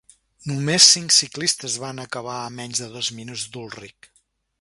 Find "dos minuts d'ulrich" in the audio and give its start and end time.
2.95-4.11